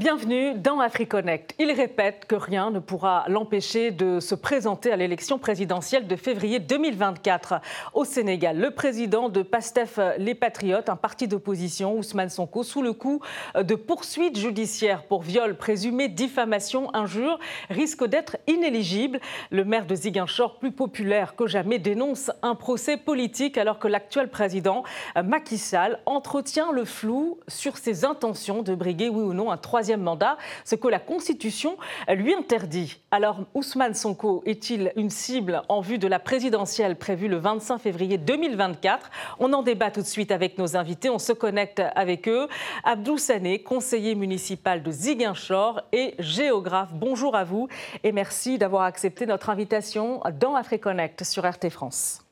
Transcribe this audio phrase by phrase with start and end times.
[0.00, 1.54] Bienvenue dans AfriConnect.
[1.58, 6.58] Il répète que rien ne pourra l'empêcher de se présenter à l'élection présidentielle de février
[6.58, 7.60] 2024
[7.92, 8.58] au Sénégal.
[8.58, 13.20] Le président de PASTEF Les Patriotes, un parti d'opposition, Ousmane Sonko, sous le coup
[13.54, 19.20] de poursuites judiciaires pour viol présumé, diffamation, injure, risque d'être inéligible.
[19.50, 24.30] Le maire de Ziguinchor, plus populaire que jamais, dénonce un procès politique alors que l'actuel
[24.30, 24.82] président
[25.22, 29.89] Macky Sall entretient le flou sur ses intentions de briguer, oui ou non, un troisième
[29.96, 31.76] mandat, ce que la Constitution
[32.08, 32.98] lui interdit.
[33.10, 38.18] Alors, Ousmane Sonko est-il une cible en vue de la présidentielle prévue le 25 février
[38.18, 41.10] 2024 On en débat tout de suite avec nos invités.
[41.10, 42.48] On se connecte avec eux.
[42.84, 46.90] Abdou Sané, conseiller municipal de Ziguinchor et géographe.
[46.92, 47.68] Bonjour à vous
[48.04, 52.24] et merci d'avoir accepté notre invitation dans AfriConnect sur RT France.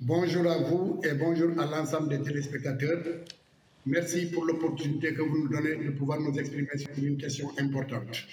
[0.00, 3.02] Bonjour à vous et bonjour à l'ensemble des téléspectateurs.
[3.86, 8.24] Merci pour l'opportunité que vous nous donnez de pouvoir nous exprimer sur une question importante.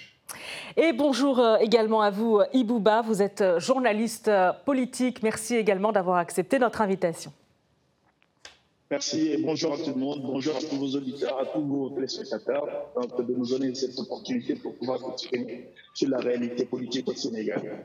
[0.76, 3.00] Et bonjour euh, également à vous, Ibouba.
[3.00, 5.22] Vous êtes euh, journaliste euh, politique.
[5.22, 7.32] Merci également d'avoir accepté notre invitation.
[8.90, 11.90] Merci et bonjour à tout le monde, bonjour à tous vos auditeurs, à tous vos
[11.90, 12.66] téléspectateurs,
[13.18, 17.84] de nous donner cette opportunité pour pouvoir exprimer sur la réalité politique au Sénégal.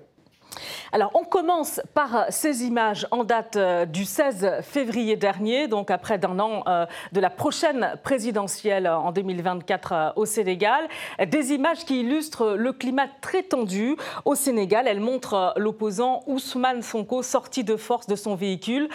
[0.95, 6.19] Alors, on commence par ces images en date euh, du 16 février dernier, donc après
[6.19, 10.87] d'un an euh, de la prochaine présidentielle en 2024 euh, au Sénégal.
[11.25, 14.87] Des images qui illustrent le climat très tendu au Sénégal.
[14.87, 18.87] Elles montrent l'opposant Ousmane Sonko sorti de force de son véhicule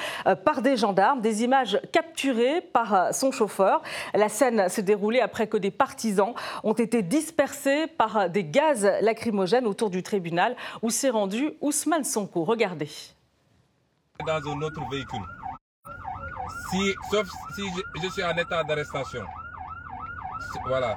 [0.45, 1.21] par des gendarmes.
[1.21, 3.83] Des images capturées par son chauffeur.
[4.15, 9.67] La scène s'est déroulée après que des partisans ont été dispersés par des gaz lacrymogènes
[9.67, 12.45] autour du tribunal où s'est rendu Ousmane Sonko.
[12.45, 12.91] Regardez.
[14.27, 15.27] Dans un autre véhicule.
[16.71, 17.63] Si, sauf si
[18.03, 19.25] je, suis en état d'arrestation.
[20.67, 20.97] Voilà.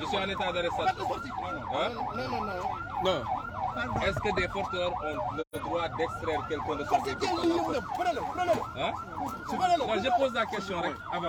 [0.00, 1.06] Je suis en état d'arrestation.
[1.74, 1.90] Hein?
[2.16, 2.54] Non, non, non.
[3.04, 3.22] Non.
[4.06, 7.28] Est-ce que des forces ont le droit d'extraire quelqu'un de son véhicule
[8.76, 8.92] hein?
[9.78, 10.78] Non, je pose la question
[11.12, 11.28] avant.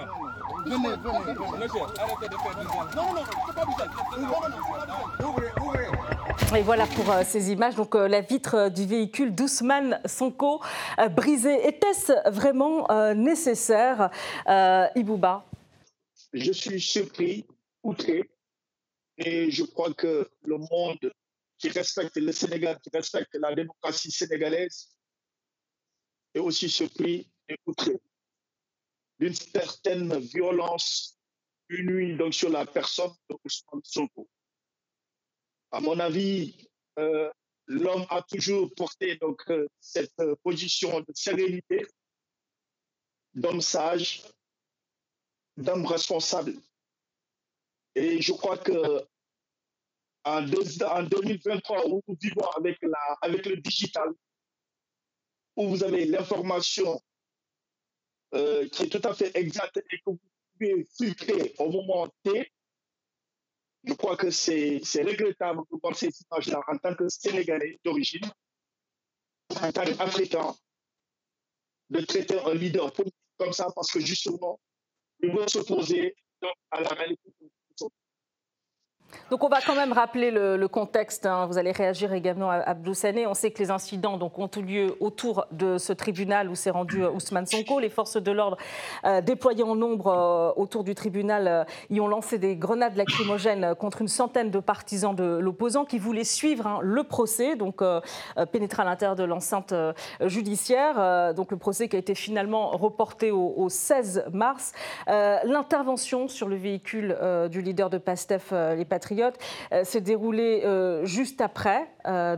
[0.65, 5.87] Venez, venez, Monsieur, arrêtez de faire du Non, non, non, c'est pas du Ouvrez, ouvrez.
[6.55, 7.75] Et voilà pour euh, ces images.
[7.75, 10.61] Donc euh, la vitre euh, du véhicule d'Ousmane Sonko
[11.11, 11.67] brisée.
[11.67, 14.09] Était-ce vraiment nécessaire,
[14.95, 15.43] Ibouba?
[16.33, 17.45] Je suis surpris,
[17.83, 18.29] outré,
[19.17, 21.11] et je crois que le monde
[21.57, 24.95] qui respecte le Sénégal, qui respecte la démocratie sénégalaise,
[26.33, 27.31] est aussi surpris
[29.19, 31.17] d'une certaine violence
[31.69, 34.29] nuit donc sur la personne de Ousmane Sonko.
[35.71, 36.69] À mon avis,
[36.99, 37.29] euh,
[37.65, 41.85] l'homme a toujours porté donc euh, cette euh, position de sérénité,
[43.33, 44.23] d'homme sage,
[45.57, 46.53] d'homme responsable.
[47.95, 49.05] Et je crois que
[50.27, 50.41] en,
[51.03, 54.09] 2023, où nous vivons avec, le digital,
[55.55, 56.99] où vous avez l'information
[58.31, 60.19] qui est tout à fait exacte et que vous
[60.59, 62.51] pouvez filtrer au moment T,
[63.83, 68.29] je crois que c'est regrettable de voir ces images-là en tant que Sénégalais d'origine,
[69.61, 70.53] en tant qu'Africain,
[71.89, 72.91] de traiter un leader
[73.37, 74.59] comme ça parce que justement,
[75.21, 76.15] il veut s'opposer
[76.71, 77.31] à la réalité
[79.29, 81.25] donc on va quand même rappeler le, contexte.
[81.25, 81.45] Hein.
[81.47, 83.25] Vous allez réagir également à Abdou Sané.
[83.27, 86.69] On sait que les incidents donc, ont eu lieu autour de ce tribunal où s'est
[86.69, 87.79] rendu euh, Ousmane Sonko.
[87.79, 88.57] Les forces de l'ordre
[89.05, 94.01] euh, déployées en nombre euh, autour du tribunal y ont lancé des grenades lacrymogènes contre
[94.01, 97.81] une centaine de partisans de l'opposant qui voulaient suivre hein, le procès, donc
[98.51, 99.73] pénétrer à l'intérieur de l'enceinte
[100.21, 101.33] judiciaire.
[101.33, 104.73] donc le procès qui a été finalement reporté au, au 16 mars.
[105.07, 107.17] L'intervention sur le véhicule
[107.49, 109.37] du leader de PASTEF, les Patriotes
[109.83, 110.63] s'est déroulée
[111.03, 111.87] juste après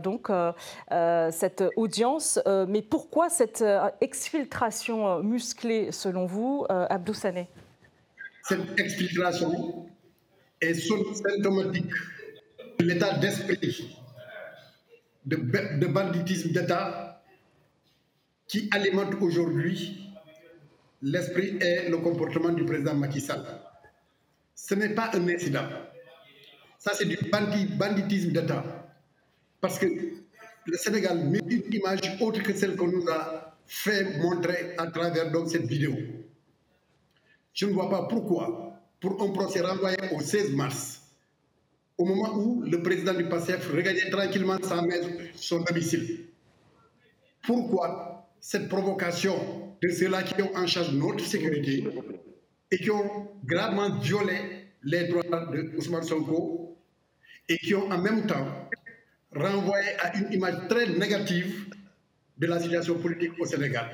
[0.02, 0.28] donc,
[1.30, 2.38] cette audience.
[2.68, 3.64] mais pourquoi cette
[4.02, 9.86] exfiltration musclée, selon vous, Abdou Cette exfiltration
[10.60, 11.94] est symptomatique
[12.78, 13.98] de l'état d'esprit
[15.24, 17.22] de, de banditisme d'État
[18.46, 20.10] qui alimente aujourd'hui
[21.02, 23.44] l'esprit et le comportement du président Macky Sall.
[24.54, 25.66] Ce n'est pas un incident.
[26.80, 27.18] Ça, c'est du
[27.76, 28.64] banditisme d'État.
[29.60, 34.74] Parce que le Sénégal met une image autre que celle qu'on nous a fait montrer
[34.78, 35.92] à travers donc, cette vidéo.
[37.52, 41.02] Je ne vois pas pourquoi, pour un procès renvoyé au 16 mars,
[41.98, 46.28] au moment où le président du PASSEF regardait tranquillement sa maison, son domicile,
[47.42, 49.36] pourquoi cette provocation
[49.82, 51.86] de ceux-là qui ont en charge notre sécurité
[52.70, 56.69] et qui ont gravement violé les droits de Ousmane Sonko
[57.48, 58.70] et qui ont en même temps
[59.34, 61.66] renvoyé à une image très négative
[62.36, 63.86] de la situation politique au Sénégal.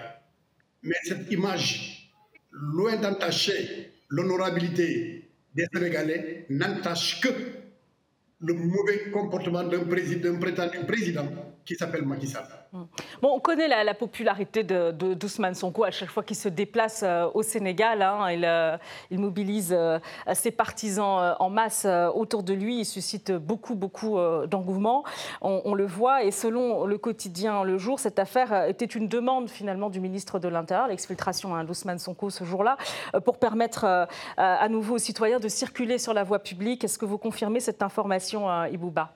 [0.82, 2.12] Mais cette image,
[2.52, 7.28] loin d'entacher l'honorabilité des Sénégalais, n'entache que
[8.40, 9.84] le mauvais comportement d'un
[10.38, 11.28] prétendu président
[11.64, 12.44] qui s'appelle Macky Sall.
[13.22, 17.28] Bon, on connaît la, popularité de, d'Ousmane Sonko à chaque fois qu'il se déplace euh,
[17.34, 18.02] au Sénégal.
[18.02, 18.30] Hein.
[18.30, 18.76] il, euh,
[19.10, 19.98] il, mobilise euh,
[20.34, 22.80] ses partisans en masse autour de lui.
[22.80, 25.04] Il suscite beaucoup, beaucoup d'engouement.
[25.40, 26.24] On, le voit.
[26.24, 30.48] Et selon le quotidien Le Jour, cette affaire était une demande finalement du ministre de
[30.48, 32.76] l'Intérieur, l'exfiltration hein, d'Ousmane Sonko ce jour-là,
[33.24, 36.84] pour permettre à nouveau aux citoyens de circuler sur la voie publique.
[36.84, 39.12] Est-ce que vous confirmez cette information, Ibouba?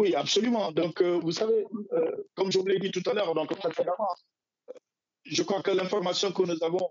[0.00, 0.72] Oui, absolument.
[0.72, 3.52] Donc, euh, vous savez, euh, comme je vous l'ai dit tout à l'heure, donc
[5.24, 6.90] je crois que l'information que nous avons,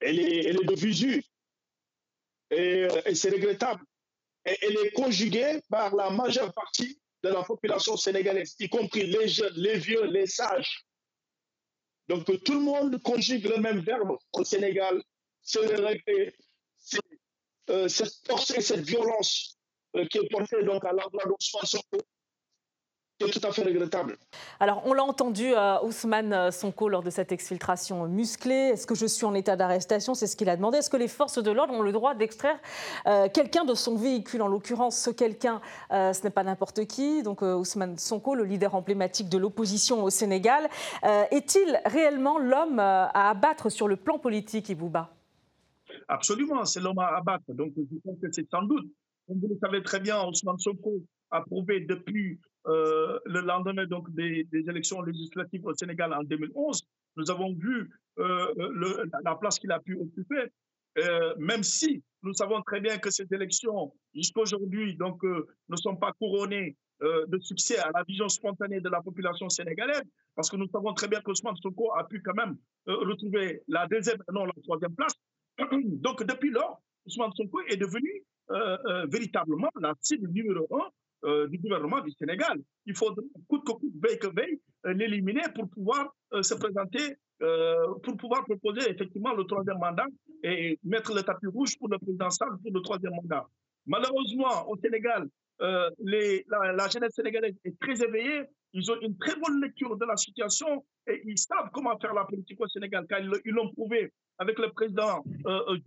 [0.00, 1.22] elle est, de visu.
[2.50, 3.84] Et, euh, et c'est regrettable.
[4.46, 9.28] Et elle est conjuguée par la majeure partie de la population sénégalaise, y compris les
[9.28, 10.86] jeunes, les vieux, les sages.
[12.08, 15.02] Donc, tout le monde conjugue le même verbe au Sénégal.
[15.42, 15.60] C'est
[17.88, 19.58] cette force et cette violence
[20.10, 21.98] qui est porté donc à l'endroit d'Ousmane Sonko
[23.20, 24.16] est tout à fait regrettable.
[24.60, 28.70] Alors, on l'a entendu, euh, Ousmane euh, Sonko, lors de cette exfiltration musclée.
[28.72, 30.14] Est-ce que je suis en état d'arrestation?
[30.14, 30.78] C'est ce qu'il a demandé.
[30.78, 32.58] Est-ce que les forces de l'ordre ont le droit d'extraire
[33.32, 34.42] quelqu'un de son véhicule?
[34.42, 35.60] En l'occurrence, ce quelqu'un,
[35.90, 37.22] ce n'est pas n'importe qui.
[37.22, 40.68] Donc, Ousmane Sonko, le leader emblématique de l'opposition au Sénégal.
[41.30, 45.10] Est-il réellement l'homme à abattre sur le plan politique, Ibouba?
[46.08, 47.44] Absolument, c'est l'homme à abattre.
[47.48, 48.86] Donc, je pense que c'est sans doute
[49.26, 54.12] comme vous le savez très bien, Ousmane Sonko a prouvé depuis euh, le lendemain donc,
[54.14, 56.82] des, élections législatives au Sénégal en 2011,
[57.16, 60.44] nous avons vu euh, la place qu'il a pu occuper,
[60.98, 65.96] euh, même si nous savons très bien que ces élections, jusqu'à aujourd'hui, donc, ne sont
[65.96, 70.02] pas couronnées de succès à la vision spontanée de la population sénégalaise,
[70.36, 74.18] parce que nous savons très bien qu'Ousmane Sonko a pu quand même retrouver la deuxième,
[74.32, 75.14] non la troisième place.
[75.58, 78.22] Donc, depuis lors, Ousmane Sonko est devenu
[79.08, 80.88] véritablement la cible numéro un
[81.24, 82.58] euh, du gouvernement du Sénégal.
[82.86, 83.14] Il faut
[83.48, 87.16] coûte que coûte, veille que veille, l'éliminer pour pouvoir se présenter,
[88.02, 90.06] pour pouvoir proposer effectivement le troisième mandat
[90.42, 92.28] et mettre le tapis rouge pour le président
[92.62, 93.46] pour le troisième mandat.
[93.86, 95.28] Malheureusement, au Sénégal,
[95.60, 98.42] la, jeunesse sénégalaise est très éveillée.
[98.74, 102.24] Ils ont une très bonne lecture de la situation et ils savent comment faire la
[102.24, 105.78] politique au Sénégal, car ils l'ont prouvé avec le président euh,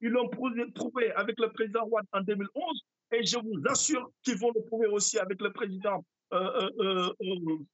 [0.00, 2.82] ils l'ont prouvé avec le président Ouad en 2011,
[3.12, 7.12] et je vous assure qu'ils vont le prouver aussi avec le président, euh, euh,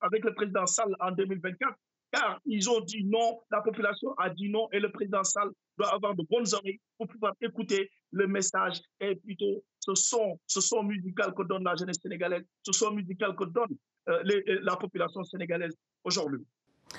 [0.00, 1.74] avec le président Sall en 2024,
[2.12, 5.94] car ils ont dit non, la population a dit non, et le président Sall doit
[5.94, 10.82] avoir de bonnes oreilles pour pouvoir écouter le message et plutôt ce son, ce son
[10.82, 16.44] musical que donne la jeunesse sénégalaise, ce son musical que donne la population sénégalaise aujourd'hui.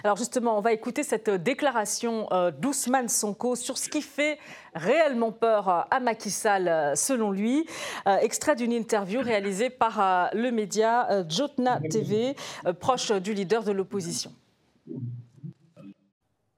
[0.04, 4.38] Alors justement, on va écouter cette déclaration euh, d'Ousmane Sonko sur ce qui fait
[4.76, 7.66] réellement peur euh, à Macky Sall, euh, selon lui.
[8.06, 12.36] extrait d'une interview réalisée par le média Jotna TV,
[12.80, 14.32] proche du leader de l'opposition.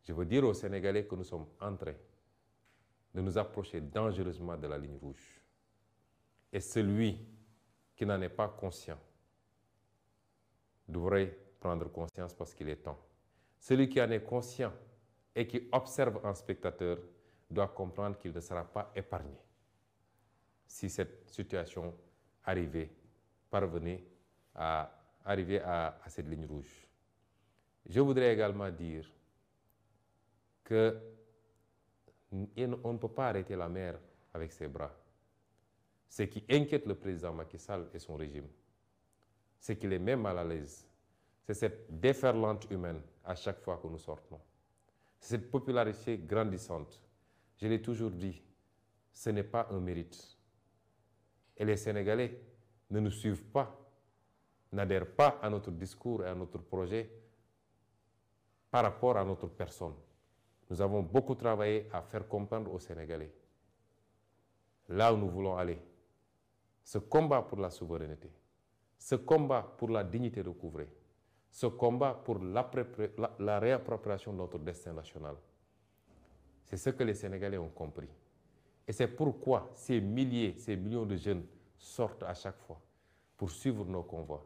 [0.04, 1.94] Je veux dire aux Sénégalais que nous sommes en train
[3.14, 5.42] de nous approcher dangereusement de la ligne rouge.
[6.52, 7.18] Et celui
[7.96, 8.98] qui n'en est pas conscient
[10.90, 12.98] devrait prendre conscience parce qu'il est temps.
[13.60, 14.72] Celui qui en est conscient
[15.36, 16.98] et qui observe un spectateur
[17.50, 19.38] doit comprendre qu'il ne sera pas épargné
[20.70, 21.94] si cette situation
[22.46, 22.92] arrivait,
[23.50, 24.04] parvenait
[24.54, 24.92] à
[25.26, 26.88] arriver à, cette ligne rouge.
[27.88, 29.12] Je voudrais également dire
[30.64, 30.98] que
[32.32, 34.00] on ne peut pas arrêter la mer
[34.34, 34.96] avec ses bras.
[36.08, 38.48] Ce qui inquiète le président Macky Sall et son régime,
[39.60, 40.88] c'est qu'il est même mal à l'aise.
[41.46, 44.40] C'est cette déferlante humaine à chaque fois que nous sortons.
[45.20, 47.02] Cette popularité grandissante.
[47.58, 48.42] Je l'ai toujours dit,
[49.12, 50.38] ce n'est pas un mérite.
[51.58, 52.40] Et les Sénégalais
[52.90, 53.76] ne nous suivent pas,
[54.72, 57.10] n'adhèrent pas à notre discours et à notre projet
[58.72, 59.96] par rapport à notre personne.
[60.70, 63.34] Nous avons beaucoup travaillé à faire comprendre aux Sénégalais
[64.90, 65.80] là où nous voulons aller.
[66.84, 68.32] Ce combat pour la souveraineté,
[69.00, 70.90] ce combat pour la dignité recouvrée,
[71.50, 72.70] ce combat pour la,
[73.40, 75.36] la réappropriation de notre destin national,
[76.66, 78.10] c'est ce que les Sénégalais ont compris.
[78.88, 81.46] Et c'est pourquoi ces milliers, ces millions de jeunes
[81.78, 82.80] sortent à chaque fois
[83.38, 84.46] pour suivre nos convois.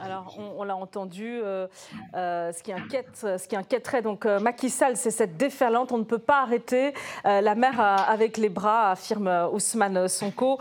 [0.00, 1.66] Alors, on, l'a entendu, euh,
[2.14, 5.92] euh, ce, qui inquiète, ce qui inquiéterait donc euh, Macky Sall, c'est cette déferlante.
[5.92, 6.92] On ne peut pas arrêter
[7.24, 10.58] la mer avec les bras, affirme Ousmane Sonko.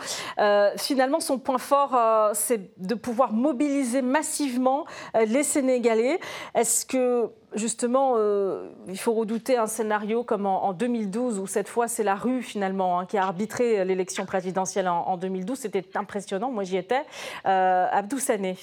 [0.78, 1.98] finalement, son point fort,
[2.34, 6.20] c'est de pouvoir mobiliser massivement les Sénégalais.
[6.54, 11.88] Est-ce que justement, euh, il faut redouter un scénario comme en, 2012, où cette fois,
[11.88, 15.58] c'est la rue, finalement, hein, qui a arbitré l'élection présidentielle en, 2012.
[15.58, 17.02] C'était impressionnant, moi j'y étais.
[17.46, 18.58] Euh, Abdou Sané.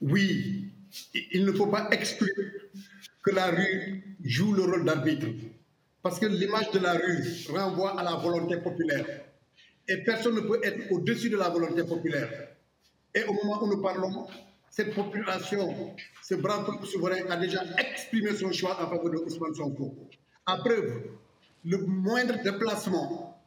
[0.00, 0.66] Oui,
[1.32, 2.28] il ne faut pas exclure
[3.22, 5.26] que la rue joue le rôle d'arbitre.
[6.02, 9.06] Parce que l'image de la rue renvoie à la volonté populaire.
[9.88, 12.28] Et personne ne peut être au-dessus de la volonté populaire.
[13.14, 14.26] Et au moment où nous parlons,
[14.72, 19.54] cette population, ce brave peuple souverain a déjà exprimé son choix en faveur de Ousmane
[19.54, 19.94] Sonko.
[20.46, 21.02] À preuve,
[21.66, 23.38] le moindre déplacement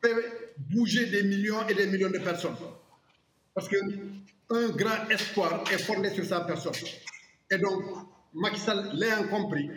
[0.00, 0.24] peut
[0.70, 2.54] bouger des millions et des millions de personnes.
[3.52, 6.72] Parce qu'un grand espoir est fondé sur sa personne.
[7.50, 7.82] Et donc,
[8.32, 9.68] Macky Sall l'a compris.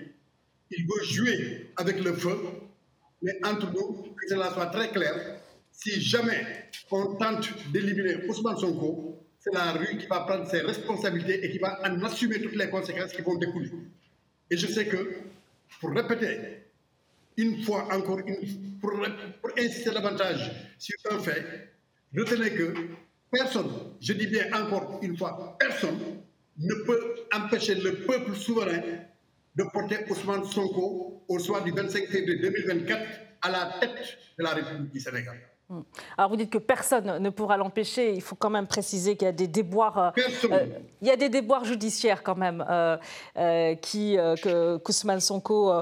[0.69, 2.37] Il veut jouer avec le feu,
[3.23, 5.41] mais entre nous, que cela soit très clair,
[5.71, 11.45] si jamais on tente d'éliminer Ousmane Sonko, c'est la rue qui va prendre ses responsabilités
[11.45, 13.71] et qui va en assumer toutes les conséquences qui vont découler.
[14.49, 15.17] Et je sais que,
[15.79, 16.63] pour répéter
[17.37, 18.19] une fois encore,
[18.81, 18.91] pour,
[19.41, 21.69] pour insister davantage sur un fait,
[22.15, 22.73] retenez que
[23.31, 23.69] personne,
[24.01, 25.99] je dis bien encore une fois, personne
[26.57, 28.81] ne peut empêcher le peuple souverain
[29.55, 33.01] de porter Ousmane Sonko au soir du 25 février 2024
[33.41, 35.37] à la tête de la République du Sénégal.
[35.69, 35.81] Hmm.
[36.17, 38.13] Alors vous dites que personne ne pourra l'empêcher.
[38.13, 39.97] Il faut quand même préciser qu'il y a des déboires.
[39.97, 40.65] Euh, euh,
[41.01, 45.73] il y a des déboires judiciaires quand même euh, qui que Ousmane Sonko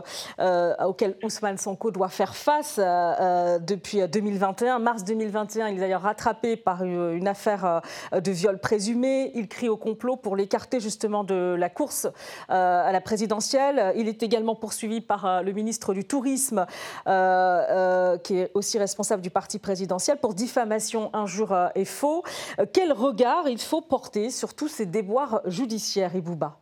[0.83, 4.79] auquel Ousmane Sonko doit faire face depuis 2021.
[4.79, 9.31] Mars 2021, il est d'ailleurs rattrapé par une, affaire de viol présumé.
[9.35, 12.07] Il crie au complot pour l'écarter justement de la course
[12.49, 13.93] à la présidentielle.
[13.95, 16.65] Il est également poursuivi par le ministre du Tourisme,
[17.05, 19.74] qui est aussi responsable du parti présidentiel
[20.21, 22.23] pour diffamation, injure euh, et faux.
[22.59, 26.61] Euh, quel regard il faut porter sur tous ces déboires judiciaires, Ibouba?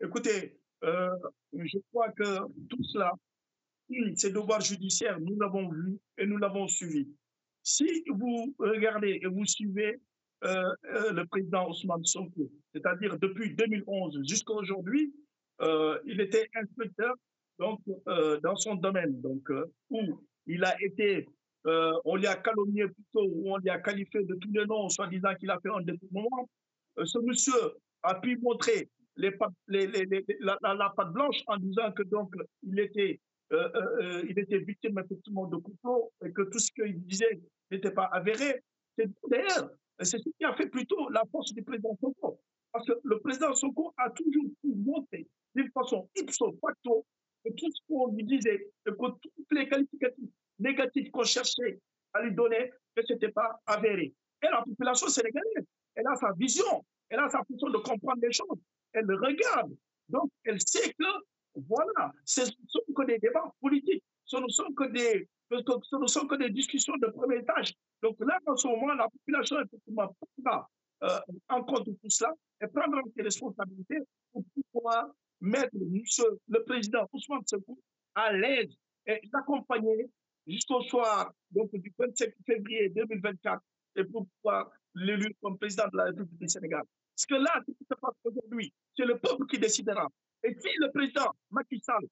[0.00, 1.08] Écoutez, euh,
[1.52, 3.12] je crois que tout cela,
[4.14, 7.08] ces devoirs judiciaires, nous l'avons vu et nous l'avons suivi.
[7.62, 10.00] Si vous regardez et vous suivez
[10.42, 15.12] le président Ousmane Sonko, c'est-à-dire depuis 2011 jusqu'à aujourd'hui,
[16.06, 17.14] il était inspecteur
[17.58, 17.80] donc,
[18.42, 19.46] dans son domaine, donc,
[19.90, 20.00] où
[20.46, 21.28] il a été
[21.66, 24.88] euh, on lui a calomnié plutôt, ou on lui a qualifié de tous les noms,
[24.88, 26.48] soi-disant qu'il a fait un détournement.
[26.98, 27.60] Euh, ce monsieur
[28.02, 33.20] a pu montrer la, la, patte blanche en disant que donc il était,
[33.52, 37.40] euh, il était victime effectivement de complot et que tout ce qu'il disait
[37.70, 38.62] n'était pas avéré.
[38.96, 42.40] D'ailleurs, c'est ce qui a fait plutôt la force du président Sonko.
[42.72, 47.04] Parce que le président Sonko a toujours pu montrer d'une façon ipso facto
[47.44, 50.29] que tout ce qu'on lui disait, que toutes les qualificatifs
[50.60, 51.78] négatif qu'on cherchait
[52.12, 54.12] à lui donner, que ce n'était pas avéré.
[54.42, 55.64] Et la population sénégalaise,
[55.94, 58.58] elle a sa vision, elle a sa façon de comprendre les choses,
[58.92, 59.72] elle regarde.
[60.08, 61.04] Donc, elle sait que,
[61.54, 66.06] voilà, ce ne sont que des débats politiques, ce ne sont que des, ce ne
[66.06, 67.74] sont que des discussions de premier étage.
[68.02, 70.68] Donc là, en ce moment, la population, effectivement, prendra
[71.02, 73.98] euh, en compte tout cela et prendra ses responsabilités
[74.32, 75.08] pour pouvoir
[75.40, 77.78] mettre le président Ousmane Sekou
[78.14, 78.72] à l'aise
[79.06, 80.08] et l'accompagner
[80.50, 83.60] jusqu'au soir donc, du 27 février 2024
[83.96, 86.82] et pour pouvoir l'élu comme président de la République du Sénégal.
[87.14, 90.08] Parce que là, ce qui se passe aujourd'hui, c'est le peuple qui décidera.
[90.42, 92.04] Et si le président Macky Sall,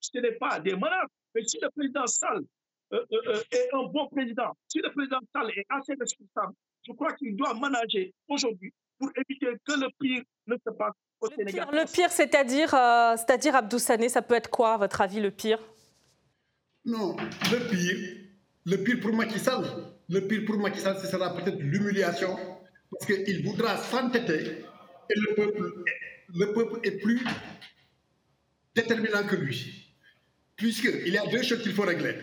[0.00, 2.42] ce n'est pas des menaces, mais si le président Sall
[2.92, 6.54] euh, euh, euh, est un bon président, si le président Sall est assez responsable,
[6.86, 11.28] je crois qu'il doit manager aujourd'hui pour éviter que le pire ne se passe au
[11.30, 11.68] Sénégal.
[11.72, 15.58] le pire, c'est-à-dire, c'est-à-dire Abdou Sané, ça peut être quoi, à votre avis, le pire?
[16.84, 17.16] Non,
[17.50, 18.16] le pire,
[18.66, 19.64] le pire pour Macky Sall,
[20.08, 22.36] le pire pour Macky Sall, ce sera peut-être l'humiliation,
[22.90, 24.64] parce qu'il voudra s'entêter
[25.10, 25.84] et le peuple,
[26.34, 27.20] le peuple est plus
[28.74, 29.86] déterminant que lui.
[30.56, 32.14] Puisqu'il y a deux choses qu'il faut régler.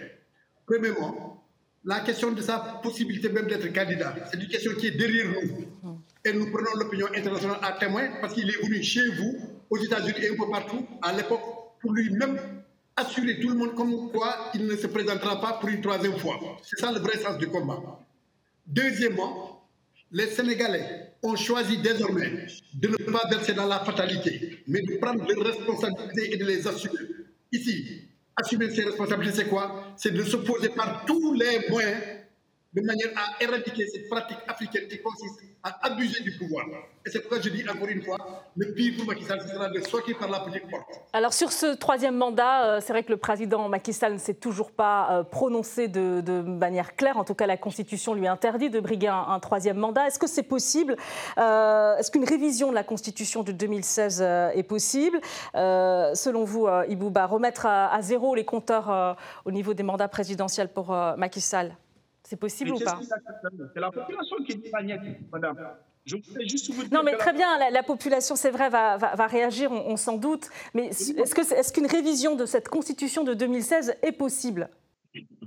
[0.65, 1.43] Premièrement,
[1.83, 6.03] la question de sa possibilité même d'être candidat, c'est une question qui est derrière nous.
[6.25, 10.19] Et nous prenons l'opinion internationale à témoin parce qu'il est venu chez vous, aux États-Unis
[10.21, 11.41] et un peu partout, à l'époque,
[11.81, 12.37] pour lui-même
[12.97, 16.39] assurer tout le monde comme quoi il ne se présentera pas pour une troisième fois.
[16.63, 17.79] C'est ça le vrai sens du combat.
[18.65, 19.69] Deuxièmement,
[20.11, 25.25] les Sénégalais ont choisi désormais de ne pas verser dans la fatalité, mais de prendre
[25.25, 26.99] leurs responsabilités et de les assumer.
[27.51, 28.01] Ici,
[28.35, 29.93] assumer ses responsabilités, c'est quoi?
[29.95, 32.01] C'est de s'opposer par tous les moyens
[32.77, 36.65] de manière à éradiquer cette pratique africaine qui consiste à abuser du pouvoir.
[37.05, 38.17] Et c'est pourquoi je dis encore une fois,
[38.55, 41.01] le pire pour Macky Sall, ce sera de sortir par la petite porte.
[41.13, 44.35] Alors sur ce troisième mandat, euh, c'est vrai que le président Macky Sall ne s'est
[44.35, 47.17] toujours pas euh, prononcé de, manière claire.
[47.17, 50.07] En tout cas, la Constitution lui interdit de briguer un, troisième mandat.
[50.07, 50.95] Est-ce que c'est possible
[51.39, 55.19] euh, Est-ce qu'une révision de la Constitution de 2016 est possible?
[55.53, 61.41] Selon vous, Ibouba, remettre à, zéro les compteurs au niveau des mandats présidentiels pour Macky
[61.41, 61.75] Sall?
[62.27, 62.99] C'est possible ou pas
[63.73, 64.69] C'est la population qui dit
[65.31, 65.57] madame.
[66.03, 66.17] Je
[66.47, 69.95] juste vous dire non, mais très bien, la, population, c'est vrai, va, va, réagir, on,
[69.95, 70.49] s'en doute.
[70.73, 74.69] Mais est-ce qu'une révision de cette constitution de 2016 est possible?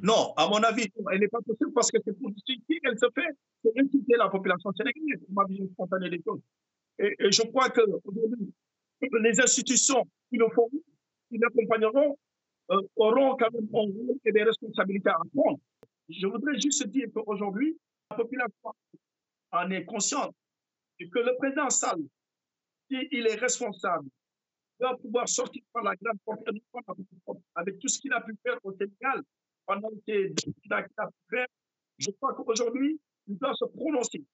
[0.03, 3.07] Non, à mon avis, elle n'est pas possible parce que c'est pour si elle se
[3.15, 3.29] fait,
[3.63, 6.41] c'est inciter la population sénégalaise, ma vision spontanée des choses.
[6.99, 7.83] Et, je crois que
[9.03, 10.69] les institutions qui le font,
[11.29, 12.17] qui l'accompagneront,
[12.71, 15.59] euh, auront quand même un rôle et des responsabilités à prendre.
[16.11, 17.79] Je voudrais juste dire qu'aujourd'hui,
[18.11, 18.75] la population
[19.53, 20.35] en est consciente
[20.99, 22.01] et que le président Sall,
[22.89, 24.09] s'il est responsable,
[24.81, 28.73] doit pouvoir sortir par la grande porte avec tout ce qu'il a pu faire au
[28.73, 29.23] Sénégal
[29.67, 30.35] pendant qu'il
[30.71, 30.91] a pu
[31.31, 31.47] faire.
[31.99, 34.25] Je crois qu'aujourd'hui, il doit se prononcer.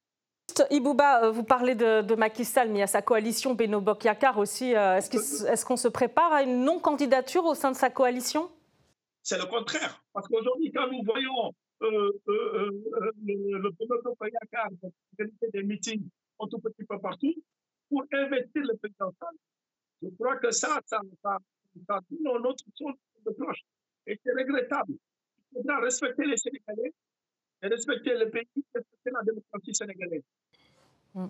[0.71, 3.81] Ibouba, euh, vous parlez de, de, Macky Sall, mais il y a sa coalition Beno
[3.81, 4.75] Bokyakar aussi.
[4.75, 8.49] Euh, est-ce qu'on se prépare à une non-candidature au sein de sa coalition?
[9.23, 10.03] C'est le contraire.
[10.13, 14.69] Parce qu'aujourd'hui, quand nous voyons le développement Payakar
[15.19, 16.09] organiser des meetings
[16.41, 17.35] un tout petit peu partout
[17.89, 19.13] pour investir le président
[20.03, 21.39] Je crois que ça, ça, ça,
[21.87, 22.93] ça donne notre son
[23.25, 23.63] de cloche.
[24.07, 24.95] Et c'est regrettable.
[25.53, 26.93] Il faudra respecter les Sénégalais
[27.63, 30.23] et respecter le pays, respecter la démocratie sénégalaise.
[31.17, 31.27] Euh,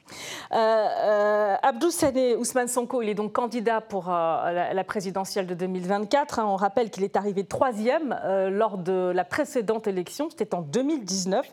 [0.52, 6.38] euh, Abdou Sané Ousmane Sonko, il est donc candidat pour euh, la, présidentielle de 2024.
[6.38, 6.46] Hein.
[6.46, 8.18] on rappelle qu'il est arrivé troisième
[8.50, 11.46] lors de la précédente élection, c'était en 2019.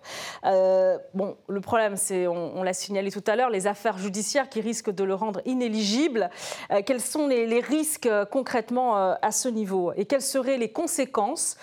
[1.13, 4.91] bon, le problème, c'est, on, l'a signalé tout à l'heure, les affaires judiciaires qui risquent
[4.91, 6.30] de le rendre inéligible.
[6.86, 9.93] quels sont les, risques concrètement à ce niveau?
[9.96, 11.58] Et quelles seraient les conséquences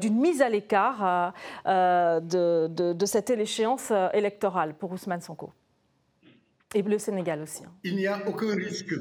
[0.00, 1.32] d'une mise à l'écart
[1.66, 5.50] de, de, cette échéance électorale pour Ousmane Sonko?
[6.74, 7.62] Et le Sénégal aussi.
[7.64, 7.72] Hein.
[7.84, 8.94] Il n'y a aucun risque.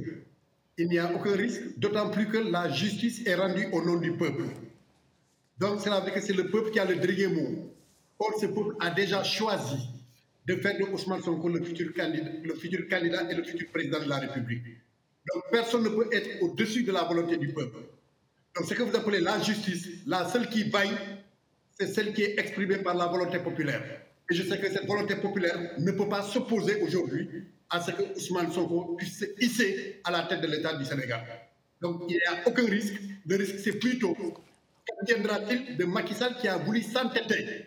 [0.78, 4.12] Il n'y a aucun risque, d'autant plus que la justice est rendue au nom du
[4.12, 4.43] peuple.
[5.58, 7.71] Donc, cela veut dire que c'est le peuple qui a le dernier mot.
[8.19, 9.89] Or, ce peuple a déjà choisi
[10.45, 13.99] de faire de Ousmane Sonko le futur, candidat, le futur candidat et le futur président
[14.04, 14.63] de la République.
[15.34, 17.78] Donc, personne ne peut être au-dessus de la volonté du peuple.
[18.56, 20.95] Donc, ce que vous appelez la justice, la seule qui baille,
[21.80, 23.82] c'est celle qui est exprimée par la volonté populaire.
[24.30, 28.04] Et je sais que cette volonté populaire ne peut pas s'opposer aujourd'hui à ce que
[28.15, 31.23] Ousmane Sonko puisse se hisser à la tête de l'État du Sénégal.
[31.82, 32.95] Donc il n'y a aucun risque.
[33.25, 34.15] Le risque, c'est plutôt
[34.86, 37.65] qu'adviendra-t-il de Macky Sall qui a voulu s'entêter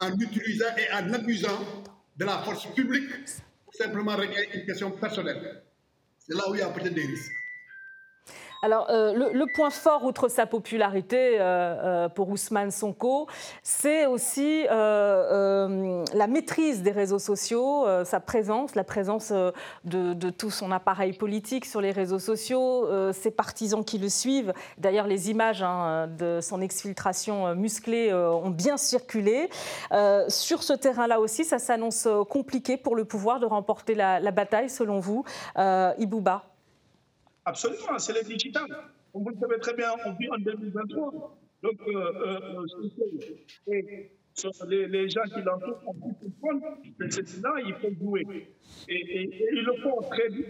[0.00, 1.84] en utilisant et en abusant
[2.16, 3.10] de la force publique
[3.64, 5.62] pour simplement régler une question personnelle?
[6.18, 7.32] C'est là où il y a peut-être des risques.
[8.62, 13.28] Alors, euh, le, point fort, outre sa popularité euh, euh, pour Ousmane Sonko,
[13.62, 19.32] c'est aussi la maîtrise des réseaux sociaux, sa présence, la présence
[19.84, 24.52] de, tout son appareil politique sur les réseaux sociaux, ses partisans qui le suivent.
[24.78, 29.48] D'ailleurs, les images hein, de son exfiltration musclée ont bien circulé.
[30.28, 34.70] sur ce terrain-là aussi, ça s'annonce compliqué pour le pouvoir de remporter la, la bataille,
[34.70, 35.24] selon vous.
[35.56, 36.44] Ibouba?
[37.48, 38.66] Absolument, c'est le digital.
[39.10, 41.38] Comme vous le savez très bien, on vit en 2023.
[41.62, 42.66] Donc, euh, euh,
[43.68, 48.24] euh les, les, gens qui l'entourent ont pu comprendre que c'est là il faut jouer.
[48.88, 50.44] Et, ils le font très bien.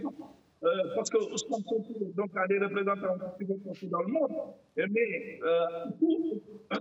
[0.64, 1.84] Euh, parce que Ousmane Sonko
[2.16, 4.32] donc, a des représentants dans le monde.
[4.76, 5.84] Mais euh,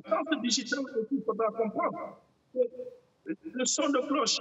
[0.09, 0.79] dans ce digital,
[1.11, 2.19] il faudra comprendre
[2.53, 2.59] que
[3.53, 4.39] le son de cloche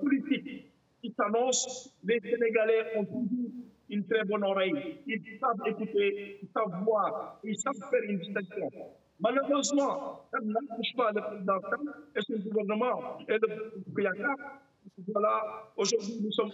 [0.00, 3.50] politique qui s'annonce, les Sénégalais ont toujours
[3.90, 5.02] une très bonne oreille.
[5.06, 8.70] Ils savent écouter, ils savent voir, ils savent faire une distinction.
[9.20, 11.58] Malheureusement, ça n'empêche pas le président
[12.16, 14.34] et son gouvernement et le Kouyakat.
[15.12, 16.50] Voilà, aujourd'hui, nous sommes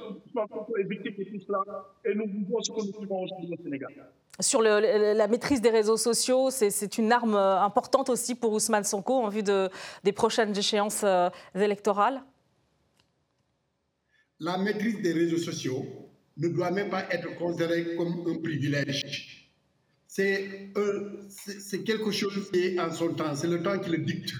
[0.88, 1.60] victimes de tout cela
[2.04, 3.92] et nous vivons ce que nous vivons aujourd'hui au Sénégal.
[4.38, 9.14] Sur le, la maîtrise des réseaux sociaux, c'est une arme importante aussi pour Ousmane Sonko
[9.14, 9.68] en vue de,
[10.04, 12.22] des prochaines échéances euh, électorales
[14.38, 15.84] La maîtrise des réseaux sociaux
[16.40, 19.40] ne doit même pas être considérée comme un privilège
[20.10, 24.34] c'est quelque chose qui est en son temps, c'est le temps qui le dicte.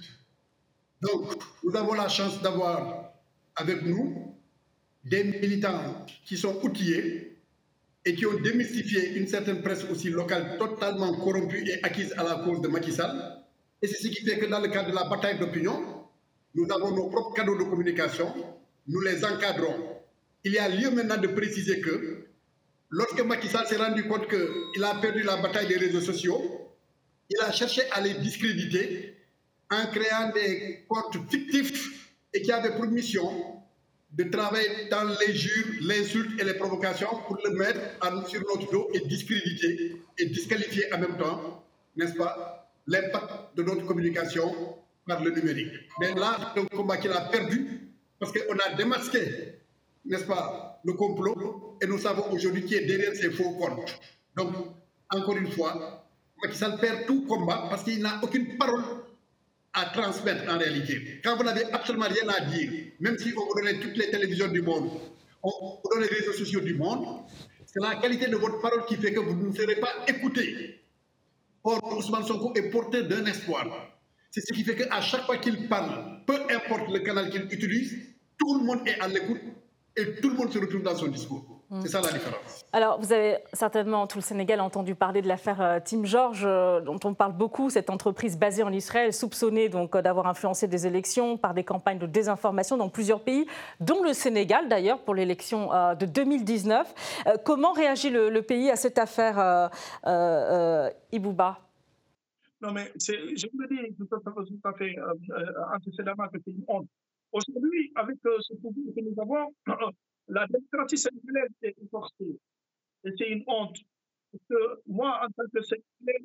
[1.01, 1.31] Donc,
[1.63, 3.13] nous avons la chance d'avoir
[3.57, 4.37] avec nous
[5.05, 7.39] des militants qui sont outillés
[8.05, 12.43] et qui ont démystifié une certaine presse aussi locale totalement corrompue et acquise à la
[12.45, 13.45] cause de Macky Sall.
[13.81, 16.09] Et c'est ce qui fait que dans le cadre de la bataille d'opinion,
[16.55, 18.35] nous avons nos propres canaux de communication,
[18.89, 20.00] nous les encadrons.
[20.45, 22.31] Il y a lieu maintenant de préciser que
[22.93, 26.75] Lorsque Macky Sall s'est rendu compte qu'il a perdu la bataille des réseaux sociaux,
[27.29, 29.17] il a cherché à les discréditer
[29.71, 33.63] en créant des comptes fictifs et qui avaient pour mission
[34.11, 39.01] de travailler dans l'injure, l'insulte et les provocations pour le mettre sur notre dos et
[39.07, 44.53] discréditer et disqualifier en même temps, n'est-ce pas, l'impact de notre communication
[45.07, 45.73] par le numérique.
[46.01, 49.60] Mais là, c'est un combat qu'il a perdu parce qu'on a démasqué,
[50.05, 54.01] n'est-ce pas, le complot et nous savons aujourd'hui qui est derrière ces faux comptes.
[54.37, 54.55] Donc,
[55.11, 56.07] encore une fois,
[56.43, 58.83] Macky Sall perd tout combat parce qu'il n'a aucune parole
[59.73, 61.21] à transmettre en réalité.
[61.23, 64.49] Quand vous n'avez absolument rien à dire, même si on vous donnait toutes les télévisions
[64.49, 64.91] du monde,
[65.43, 67.07] on vous donne les réseaux sociaux du monde,
[67.67, 70.81] c'est la qualité de votre parole qui fait que vous ne serez pas écouté.
[71.63, 73.67] Or, Ousmane Sonko est porteur d'un espoir.
[74.31, 77.99] C'est ce qui fait qu'à chaque fois qu'il parle, peu importe le canal qu'il utilise,
[78.39, 79.41] tout le monde est à l'écoute
[80.01, 81.61] et tout le monde se retrouve dans son discours.
[81.83, 82.65] C'est ça la différence.
[82.73, 86.81] Alors, vous avez certainement, tout le Sénégal, entendu parler de l'affaire euh, Tim George, euh,
[86.81, 90.89] dont on parle beaucoup, cette entreprise basée en Israël, soupçonnée donc euh, d'avoir influencé des
[90.89, 93.47] élections par des campagnes de désinformation dans plusieurs pays,
[93.79, 97.25] dont le Sénégal d'ailleurs, pour l'élection de 2019.
[97.45, 99.71] Comment réagit le, pays à cette affaire,
[101.13, 101.59] Ibouba?
[102.61, 104.09] Non, mais je vous dis tout
[104.65, 104.97] à fait
[105.75, 106.89] antécédemment que c'est une honte.
[107.33, 109.55] Aujourd'hui, avec ce pouvoir que nous avons,
[110.29, 112.39] la démocratie sénégalaise est forcée.
[113.05, 113.79] Et c'est une honte.
[114.33, 116.25] Parce que moi, en tant que Sénégalais,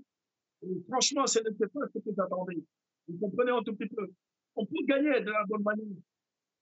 [0.90, 2.62] franchement, ce n'était pas ce que j'attendais.
[3.08, 4.08] Vous comprenez un tout petit peu.
[4.56, 5.98] On peut gagner de la bonne manière.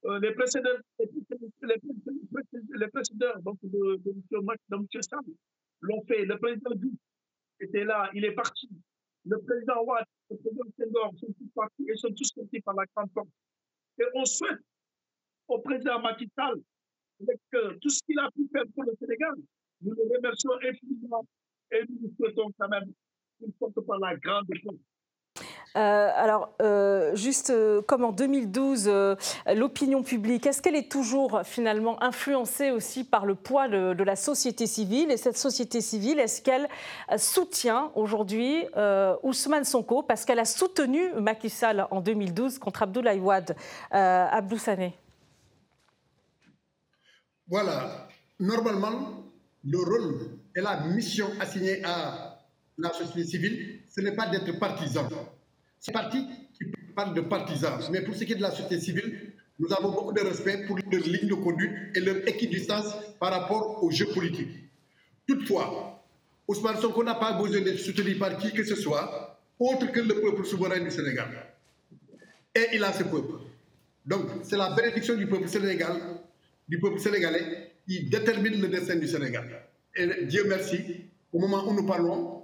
[0.05, 1.07] Euh, les précédents, les,
[1.61, 4.85] les, précédents donc de, de, de, M.
[5.01, 5.21] Sam
[5.81, 6.25] l'ont fait.
[6.25, 6.93] Le président Diouf
[7.61, 8.69] était là, il est parti.
[9.25, 12.83] Le président Ouad, le président Senghor sont tous partis et sont tous sortis par la
[12.93, 13.29] grande porte.
[13.99, 14.59] Et on souhaite
[15.47, 17.39] au président Macky avec
[17.81, 19.35] tout ce qu'il a pu faire pour le Sénégal,
[19.81, 21.25] nous le remercions infiniment
[21.71, 22.91] et nous souhaitons quand même
[23.39, 24.77] qu'il sorte par la grande porte.
[25.75, 28.91] Euh, alors, euh, juste euh, comme en 2012,
[29.55, 34.67] l'opinion publique, est-ce qu'elle est toujours finalement influencée aussi par le poids de, la société
[34.67, 35.09] civile?
[35.11, 36.67] Et cette société civile, est-ce qu'elle
[37.17, 38.65] soutient aujourd'hui
[39.23, 43.55] Ousmane Sonko parce qu'elle a soutenu Macky Sall en 2012 contre Abdoulaye Wade?
[43.91, 44.57] Abdou
[47.47, 48.07] Voilà.
[48.39, 49.23] Normalement,
[49.63, 52.39] le rôle et la mission assignée à
[52.77, 55.07] la société civile, ce n'est pas d'être partisan.
[55.85, 56.63] C'est parti qui
[56.95, 60.13] parle de partisans, mais pour ce qui est de la société civile, nous avons beaucoup
[60.13, 62.85] de respect pour leurs lignes de conduite et leur équidistance
[63.19, 64.63] par rapport aux jeux politiques.
[65.27, 66.01] Toutefois,
[66.47, 70.21] Ousmane Sonko n'a pas besoin d'être soutenu par qui que ce soit, autre que le
[70.21, 71.27] peuple souverain du Sénégal.
[72.55, 73.33] Et il a ce peuple.
[74.05, 75.97] Donc, c'est la bénédiction du peuple sénégal,
[76.65, 79.67] du peuple sénégalais qui détermine le destin du Sénégal.
[79.97, 80.79] Et Dieu merci,
[81.33, 82.43] au moment où nous parlons,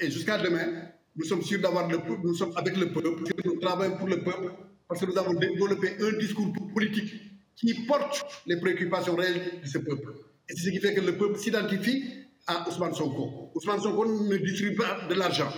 [0.00, 0.87] et jusqu'à demain,
[1.18, 4.22] nous sommes sûrs d'avoir le peuple, nous sommes avec le peuple, nous travaillons pour le
[4.22, 4.52] peuple,
[4.86, 7.12] parce que nous avons développé un discours politique
[7.56, 10.12] qui porte les préoccupations réelles de ce peuple.
[10.48, 12.04] Et c'est ce qui fait que le peuple s'identifie
[12.46, 13.50] à Ousmane Sonko.
[13.54, 15.52] Ousmane Sonko ne distribue pas de l'argent.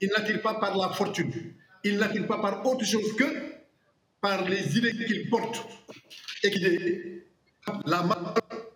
[0.00, 1.30] Il n'attire pas par la fortune.
[1.84, 3.24] Il n'attire pas par autre chose que
[4.20, 5.62] par les idées qu'il porte
[6.42, 6.60] et qui
[7.86, 8.02] la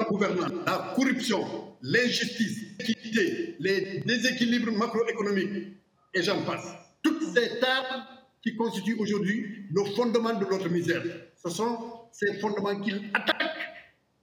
[0.09, 1.41] gouvernance, la corruption,
[1.83, 5.77] l'injustice, l'équité, les déséquilibres macroéconomiques,
[6.17, 6.67] et j'en passe.
[7.03, 8.03] Toutes ces tables
[8.43, 11.03] qui constituent aujourd'hui nos fondements de notre misère,
[11.37, 11.79] ce sont
[12.11, 13.53] ces fondements qu'il attaque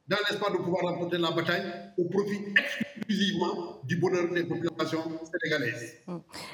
[0.08, 1.64] dans l'espoir de pouvoir remporter la bataille
[1.98, 2.40] au profit
[2.98, 6.02] exclusivement du bonheur des populations sénégalaises.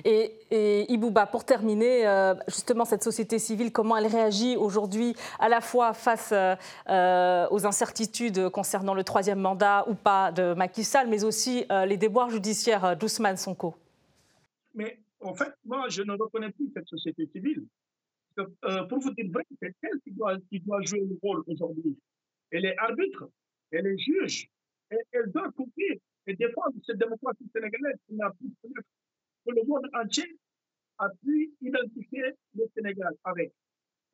[0.06, 5.50] Et, et Ibouba, pour terminer, euh, justement, cette société civile, comment elle réagit aujourd'hui à
[5.50, 6.56] la fois face euh,
[6.90, 11.98] euh, aux incertitudes concernant le troisième mandat ou pas de Macky Sall, mais aussi les
[11.98, 13.76] déboires judiciaires d'Ousmane Sonko?
[14.76, 17.66] Mais en fait, moi, je ne reconnais plus cette société civile.
[18.38, 21.98] Euh, pour vous dire vrai, c'est elle qui doit, jouer le rôle aujourd'hui.
[22.52, 23.30] Elle est arbitre,
[23.72, 24.48] elle est juge,
[24.92, 29.88] et elle doit couvrir et défendre cette démocratie sénégalaise qui n'a plus que le monde
[29.94, 30.38] entier
[31.00, 33.52] a pu identifier le Sénégal avec.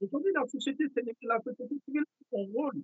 [0.02, 0.86] Aujourd'hui, la société,
[1.24, 2.82] la société civile son rôle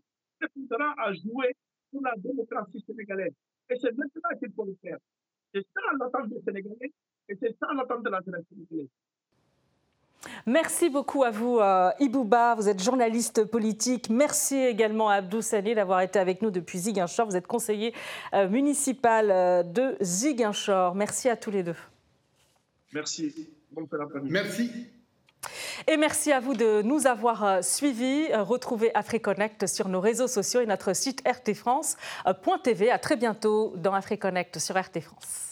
[0.97, 1.55] à jouer
[1.91, 3.33] pour la démocratie sénégalaise.
[3.69, 4.97] Et c'est maintenant qu'il faut le faire.
[5.53, 6.91] C'est ça l'attente des Sénégalais
[7.29, 8.87] et c'est ça l'attente de la sénégalaise.
[10.45, 12.55] Merci beaucoup à vous, euh, Ibouba.
[12.55, 14.09] Vous êtes journaliste politique.
[14.09, 17.25] Merci également à Abdou Sali d'avoir été avec nous depuis Ziguinchor.
[17.27, 17.93] Vous êtes conseiller
[18.33, 20.95] euh, municipal euh, de Ziguinchor.
[20.95, 21.75] Merci à tous les deux.
[22.93, 23.49] Merci.
[24.23, 25.00] Merci.
[25.87, 28.33] Et merci à vous de nous avoir suivis.
[28.33, 32.91] Retrouvez AfriConnect sur nos réseaux sociaux et notre site rtfrance.tv.
[32.91, 35.50] À très bientôt dans AfriConnect sur RT France.